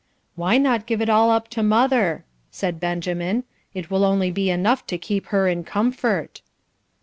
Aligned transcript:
"Why 0.33 0.57
not 0.57 0.87
give 0.87 0.99
it 0.99 1.09
all 1.09 1.29
up 1.29 1.47
to 1.49 1.61
mother?" 1.61 2.25
said 2.49 2.79
Benjamin. 2.79 3.43
"It 3.75 3.91
will 3.91 4.03
only 4.03 4.31
be 4.31 4.49
enough 4.49 4.87
to 4.87 4.97
keep 4.97 5.27
her 5.27 5.47
in 5.47 5.63
comfort." 5.63 6.41